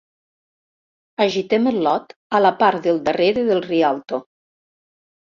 Agitem 1.25 1.69
el 1.71 1.77
lot 1.87 2.15
a 2.37 2.39
la 2.45 2.51
part 2.63 2.87
del 2.87 2.97
darrere 3.11 3.45
del 3.51 3.63
Rialto. 3.67 4.21